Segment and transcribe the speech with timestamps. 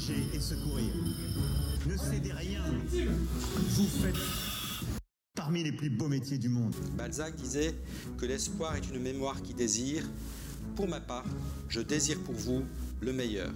[0.00, 0.92] protéger et secourir.
[1.86, 2.62] Ne cédez rien.
[3.70, 4.14] Vous faites
[5.34, 6.74] parmi les plus beaux métiers du monde.
[6.96, 7.74] Balzac disait
[8.18, 10.04] que l'espoir est une mémoire qui désire.
[10.76, 11.24] Pour ma part,
[11.68, 12.62] je désire pour vous
[13.00, 13.52] le meilleur.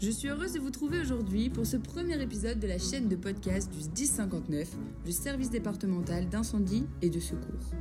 [0.00, 3.16] Je suis heureuse de vous trouver aujourd'hui pour ce premier épisode de la chaîne de
[3.16, 4.68] podcast du 1059,
[5.04, 7.72] le service départemental d'incendie et de secours.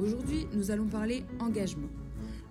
[0.00, 1.88] Aujourd'hui, nous allons parler engagement.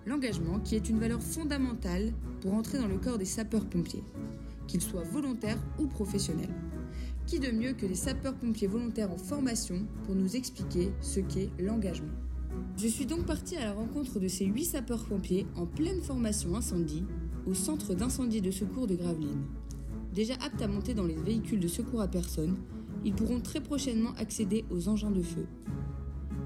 [0.04, 4.02] L'engagement qui est une valeur fondamentale pour entrer dans le corps des sapeurs-pompiers,
[4.66, 6.54] qu'ils soient volontaires ou professionnels.
[7.26, 12.12] Qui de mieux que les sapeurs-pompiers volontaires en formation pour nous expliquer ce qu'est l'engagement?
[12.76, 17.04] Je suis donc partie à la rencontre de ces 8 sapeurs-pompiers en pleine formation incendie
[17.46, 19.46] au centre d'incendie de secours de Gravelines.
[20.12, 22.56] Déjà aptes à monter dans les véhicules de secours à personne,
[23.04, 25.46] ils pourront très prochainement accéder aux engins de feu.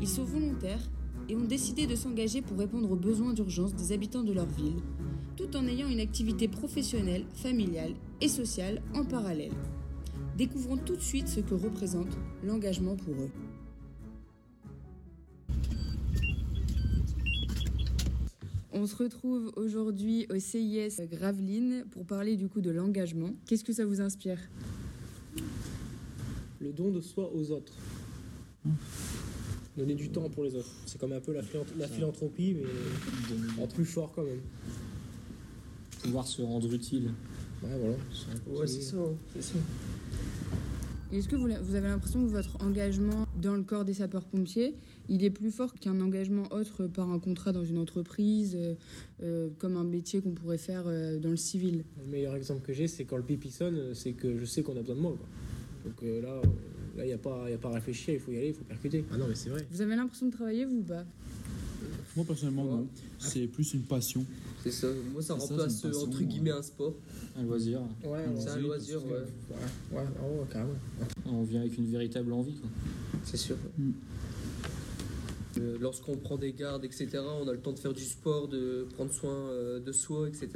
[0.00, 0.90] Ils sont volontaires
[1.28, 4.76] et ont décidé de s'engager pour répondre aux besoins d'urgence des habitants de leur ville,
[5.36, 9.52] tout en ayant une activité professionnelle, familiale et sociale en parallèle.
[10.36, 13.30] Découvrons tout de suite ce que représente l'engagement pour eux.
[18.72, 23.30] On se retrouve aujourd'hui au CIS Gravelines pour parler du coup de l'engagement.
[23.46, 24.38] Qu'est-ce que ça vous inspire?
[26.60, 27.72] Le don de soi aux autres.
[29.76, 30.70] Donner du temps pour les autres.
[30.86, 34.40] C'est comme un peu la, philant- la philanthropie, mais en plus fort quand même.
[36.02, 37.10] pouvoir se rendre utile.
[37.62, 37.96] Ouais, voilà.
[38.60, 38.96] Ouais, c'est ça.
[38.96, 39.58] hein, c'est ça.
[41.12, 44.74] Est-ce que vous, vous avez l'impression que votre engagement dans le corps des sapeurs-pompiers,
[45.08, 48.74] il est plus fort qu'un engagement autre par un contrat dans une entreprise, euh,
[49.22, 51.84] euh, comme un métier qu'on pourrait faire euh, dans le civil?
[52.04, 54.76] Le meilleur exemple que j'ai, c'est quand le pipi sonne, c'est que je sais qu'on
[54.76, 55.12] a besoin de moi.
[55.12, 55.26] quoi.
[55.86, 56.42] Donc euh, là, euh,
[56.96, 58.54] là, il n'y a, pas- y a pas à réfléchir, il faut y aller, il
[58.54, 59.04] faut percuter.
[59.12, 59.64] Ah non, mais c'est vrai.
[59.70, 61.04] Vous avez l'impression de travailler, vous ou pas?
[62.16, 62.70] Moi personnellement Ouais.
[62.70, 62.88] non,
[63.18, 64.24] c'est plus une passion.
[64.64, 66.24] C'est ça, moi ça remplace euh, passion, entre ouais.
[66.24, 66.94] guillemets un sport.
[67.36, 67.80] Un loisir.
[68.04, 69.12] Ouais, C'est un loisir, ouais.
[69.12, 70.74] Ouais, ouais, ouais, carrément.
[71.26, 72.54] On vient avec une véritable envie.
[72.54, 72.70] Quoi.
[73.24, 73.56] C'est sûr.
[73.78, 73.90] Mm.
[75.58, 77.06] Euh, Lorsqu'on prend des gardes, etc.,
[77.40, 80.48] on a le temps de faire du sport, de prendre soin euh, de soi, etc.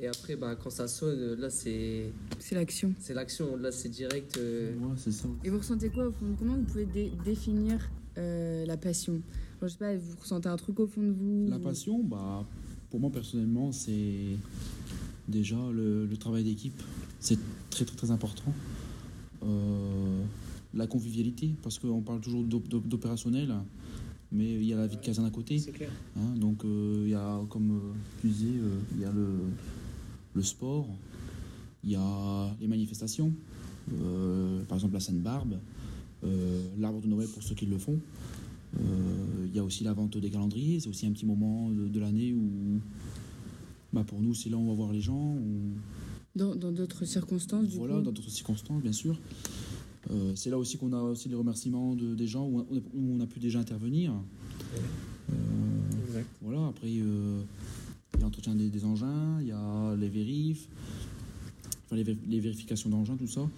[0.00, 2.92] Et après, bah, quand ça sonne, là c'est C'est l'action.
[3.00, 4.36] c'est l'action, là c'est direct.
[4.38, 5.28] euh, Ouais, c'est ça.
[5.44, 9.20] Et vous ressentez quoi au fond Comment vous pouvez dé- définir euh, la passion?
[9.60, 12.46] Je sais pas, vous ressentez un truc au fond de vous La passion, bah,
[12.90, 14.36] pour moi personnellement, c'est
[15.26, 16.80] déjà le, le travail d'équipe.
[17.18, 17.38] C'est
[17.70, 18.52] très très très important.
[19.44, 20.22] Euh,
[20.74, 23.52] la convivialité, parce qu'on parle toujours d'op- d'op- d'opérationnel,
[24.30, 25.58] mais il y a la vie de caserne à côté.
[25.58, 25.90] C'est clair.
[26.16, 26.34] hein.
[26.36, 27.80] donc euh, il y a, comme euh,
[28.20, 29.26] tu disais, euh, il y a le,
[30.38, 30.86] le sport,
[31.82, 33.32] il y a les manifestations,
[33.92, 35.58] euh, par exemple la Sainte-Barbe,
[36.24, 37.98] euh, l'arbre de Noël pour ceux qui le font.
[38.78, 38.80] Euh,
[39.50, 42.00] Il y a aussi la vente des calendriers, c'est aussi un petit moment de, de
[42.00, 42.80] l'année où,
[43.92, 45.16] bah pour nous, c'est là où on va voir les gens.
[45.16, 45.74] on-
[46.36, 49.18] Dans d'autres circonstances, du voilà, coup dans d'autres circonstances, bien sûr.
[50.10, 53.14] Euh, c'est là aussi qu'on a aussi les remerciements de, des gens où on, où
[53.16, 54.12] on a pu déjà intervenir.
[55.30, 55.34] Euh,
[56.06, 56.28] Exact.
[56.42, 57.40] voilà, après, euh,
[58.14, 60.68] il y a l'entretien des, des engins, il y a les vérifs,
[61.86, 63.48] enfin, les, vé- les vérifications d'engins, tout ça.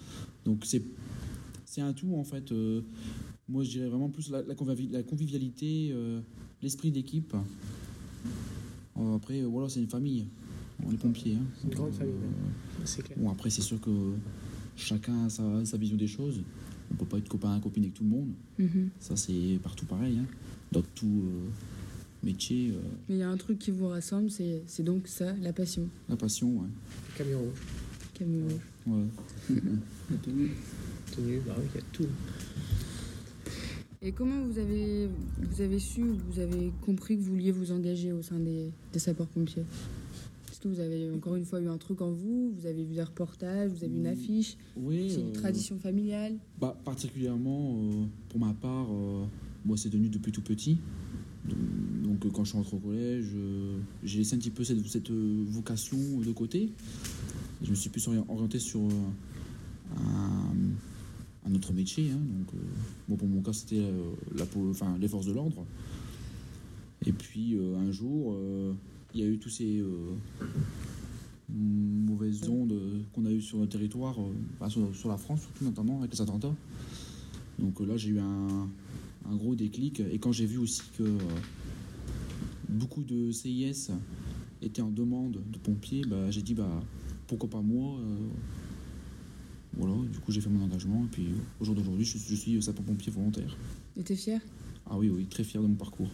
[0.45, 0.83] Donc, c'est,
[1.65, 2.51] c'est un tout, en fait.
[2.53, 2.83] Euh,
[3.49, 6.21] moi, je dirais vraiment plus la, la, convivi- la convivialité, euh,
[6.63, 7.35] l'esprit d'équipe.
[8.99, 10.27] Euh, après, voilà, c'est une famille.
[10.85, 11.35] On est pompiers.
[11.37, 11.45] hein.
[11.65, 13.19] Une grande famille, Euh, C'est clair.
[13.19, 13.91] Bon, après, c'est sûr que
[14.77, 16.41] chacun a sa, sa vision des choses.
[16.93, 18.31] On peut pas être copain copine avec tout le monde.
[18.59, 18.91] Mhm.
[18.99, 20.19] Ça, c'est partout pareil.
[20.19, 20.27] hein.
[20.73, 21.49] Dans tout euh,
[22.23, 25.53] métier, euh, Mais il y a un truc qui vous rassemble, c'est donc ça, la
[25.53, 25.89] passion.
[26.09, 26.49] la passion.
[26.59, 26.69] Ouais.
[27.17, 27.61] Camion rouge.
[28.15, 28.61] Camion rouge.
[28.87, 29.57] Ouais.
[30.23, 32.07] Tenue, bah oui, il y a tout.
[34.03, 35.09] Et comment vous avez,
[35.39, 38.99] vous avez su, vous avez compris que vous vouliez vous engager au sein des, des
[38.99, 39.65] sapeurs-pompiers?
[40.51, 42.53] Est-ce que vous avez encore une fois eu un truc en vous?
[42.59, 44.57] Vous avez vu des reportages Vous avez une affiche?
[44.77, 46.35] Oui, C'est une euh, tradition familiale?
[46.61, 49.25] bah, particulièrement, euh, pour ma part, euh,
[49.67, 50.79] moi, c'est devenu depuis tout petit.
[51.49, 55.11] Donc, euh, quand je suis rentré au collège, euh, j'ai laissé un petit peu cette,
[55.11, 56.73] euh, vocation de côté.
[57.63, 58.81] Je me suis plus ori- orienté sur
[59.97, 62.11] un, autre métier.
[62.11, 62.19] hein.
[62.19, 62.61] Donc,
[63.09, 63.83] bon, pour mon cas, c'était
[65.01, 65.65] les forces de l'ordre.
[67.07, 68.37] Et puis, un jour,
[69.15, 69.83] il y a eu tous ces
[71.49, 72.75] mauvaises ondes
[73.13, 74.17] qu'on a eues sur notre territoire,
[74.61, 76.55] bah, sur, la France, surtout notamment avec les attentats.
[77.59, 78.69] Donc là, j'ai eu un,
[79.29, 80.01] un gros déclic.
[80.01, 81.19] Et quand j'ai vu aussi que euh,
[82.69, 83.91] beaucoup de CIS
[84.63, 86.83] étaient en demande de pompiers, bah, j'ai dit bah,
[87.27, 88.17] pourquoi pas moi euh,
[89.77, 91.05] Voilà, du coup j'ai fait mon engagement.
[91.05, 91.29] Et puis
[91.61, 93.57] au jour d'aujourd'hui, je, je suis sapeur-pompier volontaire.
[93.97, 94.41] Et t'es fier?
[94.89, 96.11] Ah oui, oui, très fier de mon parcours.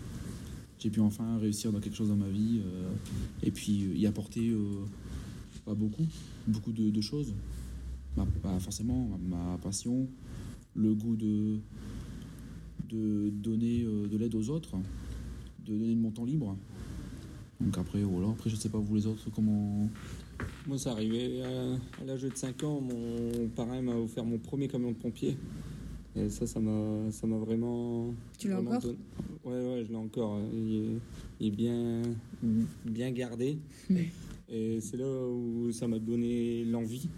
[0.79, 2.91] J'ai pu enfin réussir dans quelque chose dans ma vie euh,
[3.43, 4.85] et puis y apporter euh,
[5.65, 6.07] Pas beaucoup,
[6.47, 7.33] beaucoup de, de choses.
[8.17, 8.27] Bah,
[8.61, 10.07] forcément, ma, ma passion,
[10.75, 11.59] le goût de,
[12.89, 14.77] de donner euh, de l'aide aux autres,
[15.67, 16.57] de donner de mon temps libre.
[17.61, 19.89] Donc après, voilà, après je sais pas vous les autres comment.
[20.67, 22.81] Moi, c'est arrivé à, à l'âge de 5 ans.
[22.81, 25.37] Mon parrain m'a offert mon premier camion de pompier.
[26.15, 28.13] Et ça, ça m'a, ça m'a vraiment.
[28.39, 28.99] Tu l'as vraiment encore donné-
[29.45, 30.39] Ouais, ouais, je l'ai encore.
[30.53, 30.87] Il est,
[31.41, 32.03] il est bien,
[32.85, 33.57] bien gardé.
[34.51, 37.09] Et c'est là où ça m'a donné l'envie.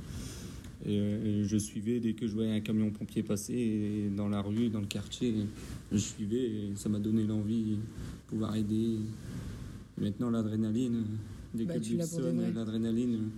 [0.86, 4.28] Et, euh, et je suivais dès que je voyais un camion pompier passer et dans
[4.28, 5.34] la rue, dans le quartier.
[5.92, 7.76] Je suivais et ça m'a donné l'envie de
[8.28, 8.98] pouvoir aider.
[9.98, 11.04] Et maintenant, l'adrénaline,
[11.54, 13.30] dès Bah, que tu sonne, l'adrénaline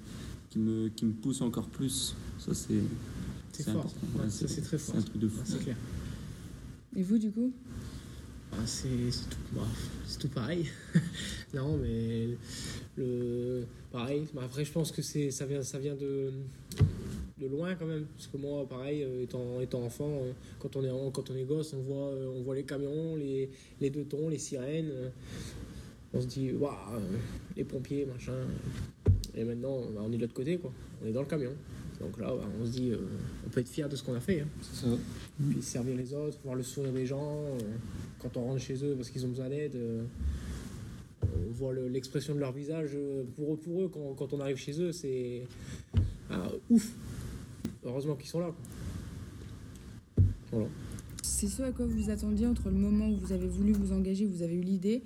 [0.50, 2.14] qui me, qui me pousse encore plus.
[2.38, 2.74] Ça, c'est.
[3.52, 3.80] C'est C'est fort.
[3.80, 4.06] important.
[4.16, 4.96] Ouais, Ouais, ça, c'est très C'est fort.
[5.00, 5.38] un truc de fou.
[5.38, 5.76] Ouais, c'est clair.
[6.96, 7.52] Et vous, du coup?
[8.52, 9.62] Ah, c'est c'est tout, bah,
[10.06, 10.66] c'est tout pareil.
[11.54, 12.36] non, mais
[12.96, 14.24] le pareil.
[14.34, 16.32] Bah, après, je pense que c'est ça vient ça vient de
[17.40, 18.06] de loin quand même.
[18.16, 21.36] Parce que moi, pareil, euh, étant étant enfant, euh, quand on est en- quand on
[21.36, 23.50] est gosse, on voit euh, on voit les camions, les
[23.80, 24.92] les deux tons, les sirènes.
[26.12, 26.74] on se dit waouh,
[27.56, 28.34] les pompiers, machin.
[29.36, 30.72] Et maintenant, bah, on est de l'autre côté, quoi.
[31.02, 31.52] On est dans le camion.
[32.00, 32.96] Donc là, bah, on se dit, euh,
[33.46, 34.40] on peut être fier de ce qu'on a fait.
[34.40, 34.96] hein C'est ça.
[35.50, 37.44] puis servir les autres, voir le sourire des gens.
[37.44, 37.58] euh,
[38.18, 40.02] quand on rentre chez eux parce qu'ils ont besoin d'aide, euh,
[41.22, 42.96] on voit le- l'expression de leur visage.
[43.36, 45.42] Pour eux, pour eux quand, quand on arrive chez eux, c'est
[46.30, 46.90] ah, ouf.
[47.84, 48.46] Heureusement qu'ils sont là.
[48.46, 50.24] quoi.
[50.52, 50.66] Voilà.
[51.22, 53.92] C'est ce à quoi vous vous attendiez entre le moment où vous avez voulu vous
[53.92, 55.02] engager, vous avez eu l'idée,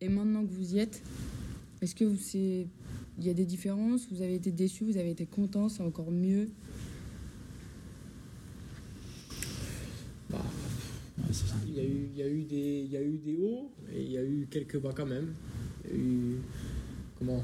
[0.00, 1.02] et maintenant que vous y êtes?
[1.82, 2.66] Est-ce que vous- c'est
[3.18, 4.08] il y a des différences?
[4.10, 6.48] Vous avez été déçu, vous avez été content, c'est encore mieux?
[10.30, 10.38] Bah,
[11.18, 11.54] Ouais, c'est ça.
[11.66, 13.70] il, y a eu, il, y a eu des, il y a eu des hauts
[13.94, 15.34] et il y a eu quelques bas quand même.
[15.84, 16.36] Il y a eu.
[17.18, 17.42] Comment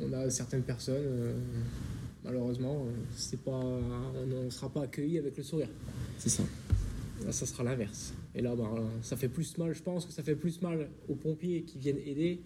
[0.00, 1.34] On a certaines personnes, euh,
[2.26, 5.68] malheureusement, euh, c'est pas, on ne sera pas accueilli avec le sourire.
[6.18, 6.42] C'est ça.
[7.24, 8.12] Là, ça sera l'inverse.
[8.34, 8.68] Et là, bah,
[9.02, 12.00] ça fait plus mal, je pense que ça fait plus mal aux pompiers qui viennent
[12.04, 12.40] aider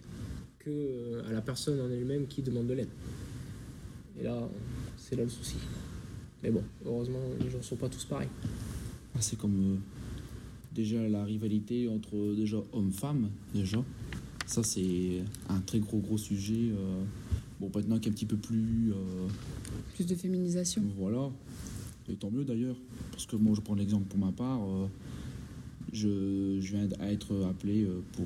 [0.59, 2.89] que euh, à la personne en elle-même qui demande de l'aide.
[4.19, 4.47] Et là,
[4.97, 5.57] c'est là le souci.
[6.43, 8.29] Mais bon, heureusement, les gens sont pas tous pareils.
[9.15, 9.77] Ah, c'est comme euh,
[10.73, 13.83] déjà la rivalité entre déjà hommes-femmes, déjà.
[14.45, 16.71] Ça, c'est un très gros, gros sujet.
[16.71, 17.03] euh,
[17.61, 18.91] bon, maintenant qui est un petit peu plus.
[18.91, 19.27] euh,
[19.95, 21.29] Plus de féminisation voilà.
[22.09, 22.75] Et tant mieux d'ailleurs.
[23.11, 24.61] Parce que moi, je prends l'exemple pour ma part.
[24.67, 24.87] euh,
[25.93, 28.25] je, je viens d'être appelé euh, pour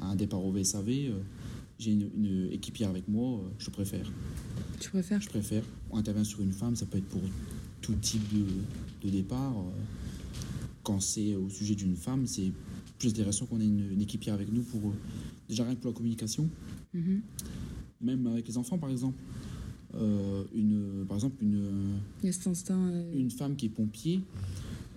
[0.00, 1.12] un départ au VSAV.
[1.78, 3.40] J'ai une, une équipière avec moi.
[3.58, 4.10] Je préfère.
[4.80, 5.20] Tu préfères?
[5.20, 5.62] Je préfère.
[5.90, 7.22] On intervient sur une femme, ça peut être pour
[7.80, 8.44] tout type de,
[9.06, 9.54] de départ.
[10.82, 12.50] Quand c'est au sujet d'une femme, c'est
[12.98, 14.92] plus intéressant qu'on ait une, une équipière avec nous pour
[15.48, 16.48] déjà rien que pour la communication,
[16.94, 17.22] Mhm.
[18.02, 19.18] Même avec les enfants par exemple.
[19.94, 24.20] Euh, une, par exemple, une, euh, une femme qui est pompier,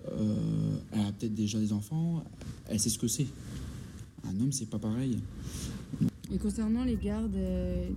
[0.08, 2.24] euh, elle a peut-être déjà des enfants,
[2.68, 3.26] elle sait ce que c'est.
[4.24, 5.18] Un homme, c'est pas pareil.
[6.32, 7.36] Et concernant les gardes,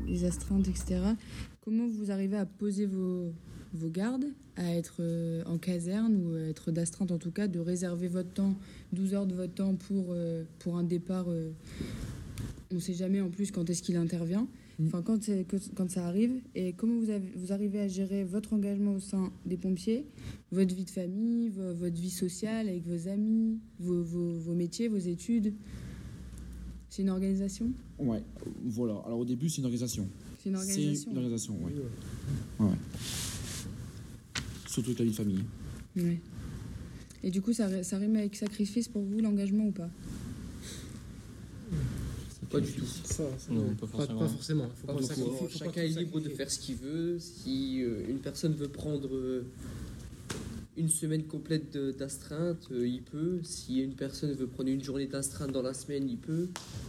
[0.07, 0.99] les astreintes, etc.,
[1.61, 3.33] comment vous arrivez à poser vos,
[3.73, 5.01] vos gardes, à être
[5.47, 8.55] en caserne ou à être d'astreinte en tout cas, de réserver votre temps,
[8.93, 10.15] 12 heures de votre temps pour,
[10.59, 11.25] pour un départ
[12.69, 14.47] On ne sait jamais en plus quand est-ce qu'il intervient.
[14.85, 18.23] Enfin, quand, c'est- que- quand ça arrive, et comment vous, avez- vous arrivez à gérer
[18.23, 20.05] votre engagement au sein des pompiers,
[20.53, 24.87] votre vie de famille, vo- votre vie sociale avec vos amis, vos, vos- vos métiers,
[24.87, 25.53] vos études?
[26.89, 27.71] C'est une organisation?
[27.99, 28.23] Ouais,
[28.63, 29.01] voilà.
[29.05, 30.07] Alors au début, c'est une organisation.
[30.41, 31.11] C'est une C'est organisation.
[31.11, 31.73] une organisation, ouais.
[32.59, 32.75] Ouais, ouais.
[34.67, 35.43] Surtout avec la vie de famille.
[35.97, 36.19] Ouais.
[37.21, 39.89] Et du coup, ça, ça rime avec sacrifice pour vous, l'engagement ou pas?
[42.49, 42.85] Pas du tout.
[42.85, 44.19] Ça, ça- Non, pas pas, forcément.
[44.19, 44.69] pas forcément.
[44.75, 45.07] Faut Pas pas beaucoup.
[45.13, 47.17] sacrifier, faut pas Chacun est libre de faire ce qu'il veut.
[47.19, 49.45] Si euh, une personne veut prendre euh,
[50.77, 53.39] une semaine complète d'astreinte, euh, il peut.
[53.43, 56.47] Si une personne veut prendre une journée d'astreinte dans la semaine, il peut.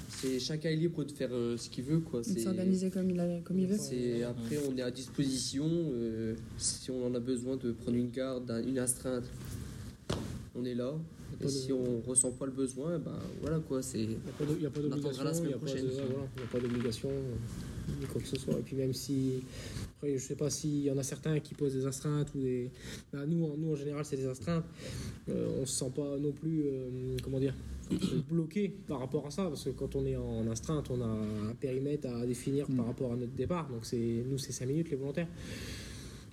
[0.09, 2.23] C'est chacun est libre de faire euh, ce qu'il veut, quoi.
[2.25, 6.35] C'est s'organiser comme il, a- comme il veut c'est après on est à disposition euh,
[6.59, 9.25] si on en a besoin de prendre une garde, un- une astreinte.
[10.55, 10.95] On est là.
[11.43, 13.83] Et si on ressent pas le besoin, ben voilà quoi.
[13.83, 14.09] C'est Il
[14.59, 15.23] n'y a pas d'obligation.
[15.43, 17.11] Il n'y a pas d'obligation,
[18.01, 18.59] ni quoi que ce soit.
[18.59, 19.43] Et puis même si.
[19.97, 22.71] Après, je sais pas s'il y en a certains qui posent des astreintes ou des.
[23.13, 24.65] Bah, nous, en- nous, en général, c'est des astreintes.
[25.31, 26.65] Euh, on se sent pas non plus.
[26.67, 27.55] euh, comment dire
[28.29, 31.55] bloqué par rapport à ça parce que quand on est en astreinte on a un
[31.59, 34.97] périmètre à définir par rapport à notre départ donc c'est nous c'est 5 minutes les
[34.97, 35.27] volontaires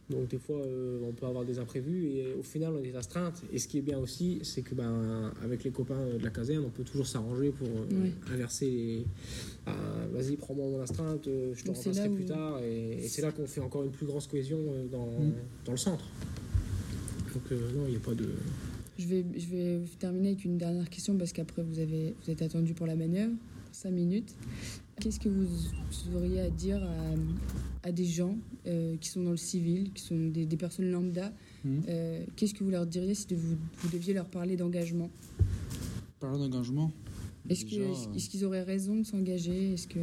[0.09, 3.41] Donc des fois, euh, on peut avoir des imprévus et au final, on est astreinte.
[3.51, 6.63] Et ce qui est bien aussi, c'est que ben, avec les copains de la caserne,
[6.65, 9.05] on peut toujours s'arranger pour euh, inverser les...
[9.65, 9.73] Ah,
[10.13, 12.59] Vas-y, prends-moi mon astreinte, euh, je te remplacerai plus où- tard.
[12.63, 15.33] Et, et c'est là qu'on fait encore une plus grosse cohésion euh, dans, Mm.
[15.65, 16.05] dans le centre.
[17.33, 18.29] Donc euh, non, il n'y a pas de...
[18.97, 22.41] Je vais, je vais terminer avec une dernière question parce qu'après vous, avez, vous êtes
[22.41, 23.33] attendu pour la manœuvre,
[23.73, 24.33] 5 minutes.
[24.99, 25.47] Qu'est-ce que vous,
[26.15, 28.35] auriez à dire à, à des gens
[28.65, 31.31] euh, qui sont dans le civil, qui sont des, des personnes lambda.
[31.65, 35.09] Euh, Qu'est-ce que vous leur diriez si vous, vous deviez leur parler d'engagement?
[36.19, 36.91] Parlant d'engagement,
[37.47, 39.73] Est-ce euh, qu'ils auraient raison de s'engager?
[39.73, 39.99] Est-ce que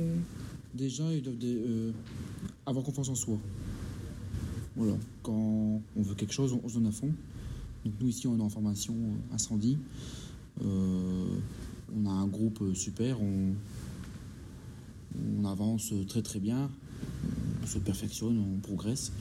[0.74, 1.90] déjà, ils doivent euh,
[2.66, 3.38] avoir confiance en soi.
[4.76, 7.12] Voilà, quand on veut quelque chose, on, on se donne à fond.
[7.84, 8.94] Donc nous ici, on est en formation
[9.32, 9.78] incendie.
[10.60, 13.54] On a un groupe super, on,
[15.38, 16.70] on avance très très bien,
[17.62, 19.12] on se perfectionne, on progresse.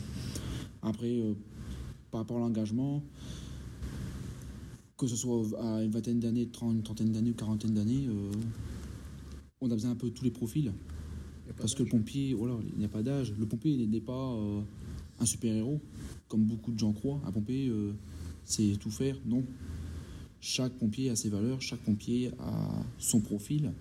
[0.81, 1.33] Après, euh,
[2.11, 3.03] par rapport à l'engagement,
[4.97, 8.31] que ce soit à une vingtaine d'années, une trentaine d'années ou quarantaine d'années, euh,
[9.61, 10.71] on a besoin un peu de tous les profils.
[11.57, 13.33] Parce que le pompier, voilà, il n'y a pas d'âge.
[13.37, 14.61] Le pompier n'est pas euh,
[15.19, 15.79] un super-héros,
[16.27, 17.21] comme beaucoup de gens croient.
[17.25, 17.71] Un pompier,
[18.43, 19.17] c'est tout faire.
[19.25, 19.43] Non.
[20.41, 23.71] Chaque pompier a ses valeurs, chaque pompier a son profil.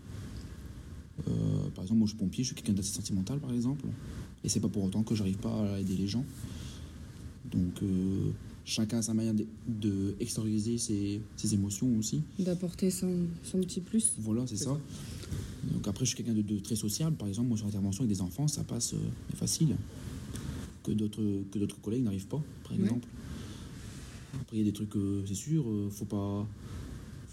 [1.28, 3.84] Euh, par exemple, moi je suis pompier, je suis quelqu'un d'assez sentimental par exemple.
[4.44, 6.24] Et c'est pas pour autant que j'arrive pas à aider les gens.
[7.50, 8.30] Donc euh,
[8.64, 10.14] chacun a sa manière de, de
[10.78, 12.22] ses, ses émotions aussi.
[12.38, 14.76] d'apporter son, son petit plus Voilà, c'est ça.
[15.72, 17.16] Donc après, je suis quelqu'un de, de très sociable.
[17.16, 18.98] Par exemple, moi, sur l'intervention avec des enfants, ça passe euh,
[19.36, 19.76] facile.
[20.82, 22.82] Que d'autres que d'autres collègues n'arrivent pas, par Ouais.
[22.82, 23.06] exemple.
[24.40, 24.94] Après, il y a des trucs,
[25.26, 26.48] c'est sûr, faut pas...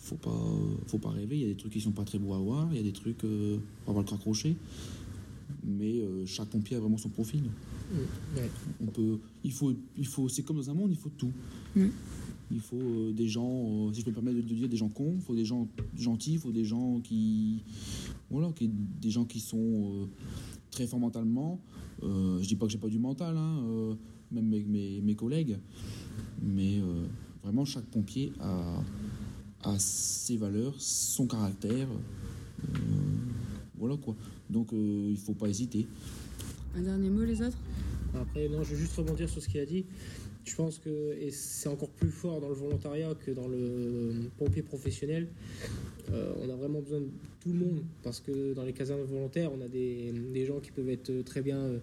[0.02, 2.18] Faut pas, euh, faut pas rêver, il y a des trucs qui sont pas très
[2.18, 4.56] beaux à voir, il y a des trucs, euh, faut avoir le cœur accroché.
[5.64, 7.44] Mais euh, chaque pompier a vraiment son profil.
[7.92, 7.98] Mm.
[8.82, 11.32] On peut, il faut, il faut, c'est comme dans un monde, il faut tout.
[11.76, 11.88] Mm.
[12.52, 14.78] Il faut euh, des gens, euh, si je peux me permettre de, de dire, des
[14.78, 17.64] gens cons, il faut des gens gentils, il faut des gens qui,
[18.32, 20.06] voilà, qui, des gens qui sont euh,
[20.72, 21.60] très forts mentalement.
[22.04, 23.94] Euh, je dis pas que j'ai pas du mental, hein, euh,
[24.32, 25.58] même mes, mes, mes collègues,
[26.42, 27.06] mais euh,
[27.44, 28.82] vraiment chaque pompier a,
[29.64, 32.78] a ses valeurs, son caractère, euh,
[33.78, 34.16] voilà quoi.
[34.50, 35.88] Donc euh, il faut pas hésiter.
[36.76, 37.58] Un dernier mot, les autres?
[38.16, 39.86] Après, non, je vais juste rebondir sur ce qu'il a dit.
[40.46, 44.64] Je pense que, et c'est encore plus fort dans le volontariat que dans le pompier
[44.64, 45.28] professionnel,
[46.12, 47.10] euh, on a vraiment besoin de
[47.40, 50.72] tout le monde parce que dans les casernes volontaires, on a des, des gens qui
[50.72, 51.80] peuvent être très bien euh,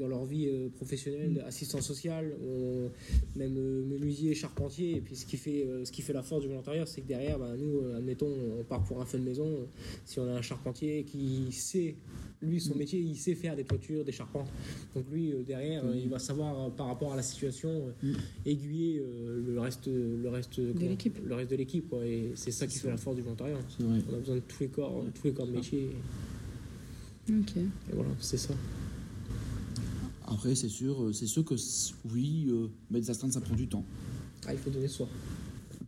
[0.00, 2.90] dans leur vie euh, professionnelle, assistant social, on-
[3.38, 4.96] même euh, menuisier, charpentier.
[4.96, 7.38] Et puis ce qui fait, ce qui fait la force du volontariat, c'est que derrière,
[7.38, 9.66] bah, nous, admettons, on part pour un feu de maison.
[10.06, 11.94] Si on a un charpentier qui sait,
[12.42, 14.48] lui, son métier, il sait faire des toitures, des charpentes.
[14.94, 18.12] Donc lui, euh, derrière, euh, il va savoir euh, par rapport à la situation Mm.
[18.44, 21.18] aiguiller le reste, le reste de l'équipe.
[21.24, 21.88] le reste de l'équipe.
[21.88, 22.04] quoi.
[22.06, 23.56] Et c'est ça qui fait la force du volontariat.
[23.80, 24.00] Vrai.
[24.10, 25.90] On a besoin de tous les corps, tous les corps de métier.
[27.28, 27.56] Ok.
[27.56, 28.54] Et voilà, c'est ça.
[30.26, 31.54] Après, c'est sûr, c'est sûr que
[32.12, 32.48] oui,
[32.90, 33.84] mais des astreintes, ça prend du temps.
[34.46, 35.08] Ah, il faut donner soi.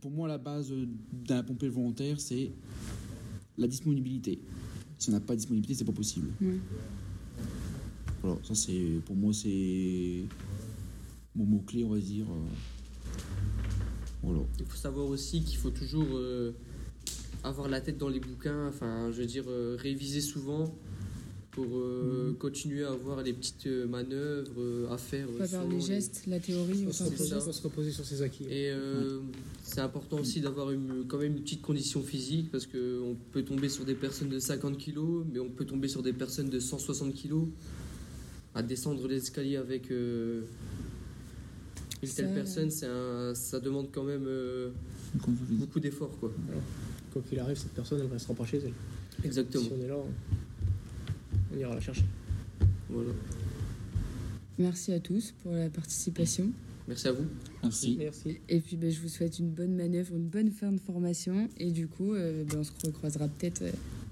[0.01, 0.73] Pour moi, la base
[1.11, 2.51] d'un pompier volontaire, c'est
[3.57, 4.39] la disponibilité.
[4.99, 6.27] Si on n'a pas de disponibilité, c'est pas possible.
[6.41, 6.59] Ouais.
[8.21, 10.25] Voilà, ça c'est pour moi c'est
[11.35, 12.25] mon mot clé, on va dire.
[14.21, 14.41] Voilà.
[14.59, 16.53] Il faut savoir aussi qu'il faut toujours euh,
[17.43, 20.65] avoir la tête dans les bouquins, enfin, je veux dire, euh, réviser souvent
[21.51, 25.27] pour euh, continuer à avoir les petites euh, manœuvres euh, à faire.
[25.29, 27.39] Pas faire les les- gestes, la théorie, faut se reposer, ça.
[27.41, 28.43] faut se reposer sur ses acquis.
[28.45, 29.19] Et euh,
[29.63, 33.67] c'est important aussi d'avoir une, quand même une petite condition physique parce qu'on peut tomber
[33.69, 34.99] sur des personnes de 50 kg,
[35.33, 37.33] mais on peut tomber sur des personnes de 160 kg.
[38.55, 40.41] À descendre l'escalier avec euh,
[42.01, 44.69] une Ça, telle personne, un- ça demande quand même euh,
[45.51, 46.17] beaucoup d'efforts.
[46.19, 46.31] Quoi.
[47.13, 48.73] Quoi qu'il arrive, cette personne, elle ne restera pas chez elle.
[49.23, 49.63] Exactement.
[49.63, 50.07] Si on est là, on
[51.59, 52.05] ira la chercher.
[52.89, 53.11] Voilà.
[54.57, 56.51] Merci à tous pour la participation.
[56.87, 57.25] Merci à vous.
[57.63, 57.95] Merci.
[57.99, 58.39] Merci.
[58.49, 61.47] Et puis ben, je vous souhaite une bonne manœuvre, une bonne fin de formation.
[61.57, 63.71] Et du coup, euh, ben, on se recroisera peut-être euh,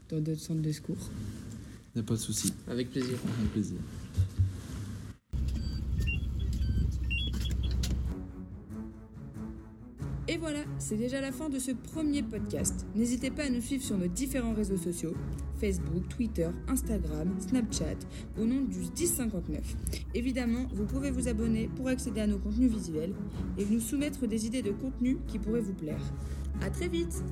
[0.10, 1.10] dans d'autres centres de secours.
[1.96, 2.54] Il n'y a pas de souci.
[2.68, 3.18] Avec plaisir.
[3.39, 3.77] Avec plaisir.
[10.29, 12.86] Et voilà, c'est déjà la fin de ce premier podcast.
[12.96, 15.13] N'hésitez pas à nous suivre sur nos différents réseaux sociaux
[15.57, 17.96] Facebook, Twitter, Instagram, Snapchat,
[18.38, 19.62] au nom du 1059.
[20.15, 23.13] Évidemment, vous pouvez vous abonner pour accéder à nos contenus visuels
[23.57, 26.01] et nous soumettre des idées de contenu qui pourraient vous plaire.
[26.62, 27.24] À très vite